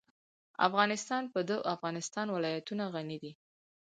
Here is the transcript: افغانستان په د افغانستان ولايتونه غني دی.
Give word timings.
افغانستان 0.67 1.23
په 1.33 1.39
د 1.49 1.51
افغانستان 1.75 2.27
ولايتونه 2.35 2.83
غني 2.93 3.17
دی. 3.23 3.31